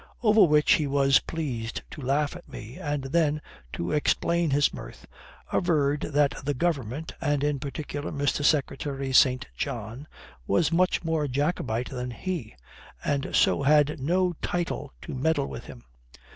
Over 0.23 0.45
which 0.45 0.71
he 0.73 0.87
was 0.87 1.19
pleased 1.19 1.83
to 1.91 2.01
laugh 2.01 2.35
at 2.35 2.49
me, 2.49 2.77
and 2.79 3.03
then, 3.03 3.39
to 3.73 3.91
explain 3.91 4.49
his 4.49 4.73
mirth, 4.73 5.05
averred 5.53 5.99
that 6.01 6.33
the 6.43 6.55
Government, 6.55 7.13
and 7.21 7.43
in 7.43 7.59
particular 7.59 8.11
Mr. 8.11 8.43
Secretary 8.43 9.13
St. 9.13 9.45
John, 9.55 10.07
was 10.47 10.71
much 10.71 11.03
more 11.03 11.27
Jacobite 11.27 11.91
than 11.91 12.09
he, 12.09 12.55
and 13.05 13.29
so 13.35 13.61
had 13.61 13.99
no 13.99 14.33
title 14.41 14.91
to 15.03 15.13
meddle 15.13 15.45
with 15.45 15.65
him. 15.65 15.83